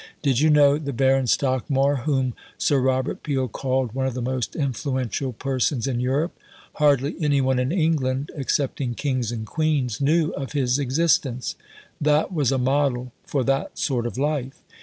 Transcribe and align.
(Did 0.23 0.39
you 0.39 0.49
know 0.49 0.79
the 0.79 0.93
Baron 0.93 1.27
Stockmar 1.27 2.05
whom 2.05 2.33
Sir 2.57 2.79
Robert 2.79 3.21
Peel 3.21 3.47
called 3.47 3.91
one 3.91 4.07
of 4.07 4.15
the 4.15 4.19
most 4.23 4.55
influential 4.55 5.31
persons 5.31 5.85
in 5.85 5.99
Europe? 5.99 6.35
Hardly 6.77 7.13
any 7.21 7.39
one 7.39 7.59
in 7.59 7.71
England 7.71 8.31
excepting 8.35 8.95
Kings 8.95 9.31
and 9.31 9.45
Queens 9.45 10.01
knew 10.01 10.31
of 10.31 10.53
his 10.53 10.79
existence. 10.79 11.55
That 12.01 12.33
was 12.33 12.51
a 12.51 12.57
model 12.57 13.11
for 13.27 13.43
that 13.43 13.77
sort 13.77 14.07
of 14.07 14.17
life.) 14.17 14.63